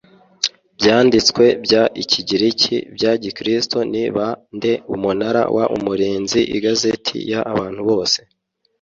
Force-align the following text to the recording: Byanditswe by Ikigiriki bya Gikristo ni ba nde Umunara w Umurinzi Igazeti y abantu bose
Byanditswe 0.77 1.43
by 1.63 1.73
Ikigiriki 2.03 2.75
bya 2.95 3.11
Gikristo 3.23 3.77
ni 3.91 4.05
ba 4.15 4.27
nde 4.55 4.73
Umunara 4.93 5.43
w 5.55 5.57
Umurinzi 5.77 6.39
Igazeti 6.57 7.15
y 7.31 7.33
abantu 7.51 7.81
bose 7.89 8.19